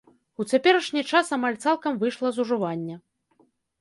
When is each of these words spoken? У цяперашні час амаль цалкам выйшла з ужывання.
У 0.43 0.45
цяперашні 0.53 1.03
час 1.11 1.29
амаль 1.37 1.59
цалкам 1.65 1.99
выйшла 2.05 2.27
з 2.39 2.43
ужывання. 2.45 2.95